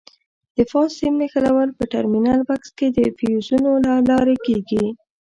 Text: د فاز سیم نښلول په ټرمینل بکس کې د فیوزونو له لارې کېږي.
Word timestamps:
د 0.55 0.57
فاز 0.71 0.89
سیم 0.99 1.13
نښلول 1.21 1.69
په 1.77 1.83
ټرمینل 1.93 2.39
بکس 2.49 2.69
کې 2.77 2.87
د 2.91 2.99
فیوزونو 3.17 3.71
له 3.85 3.93
لارې 4.09 4.35
کېږي. 4.45 4.85